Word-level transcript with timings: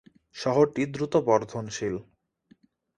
শহরটি 0.35 0.81
দ্রুত 0.85 1.13
বর্ধনশীল। 1.27 1.95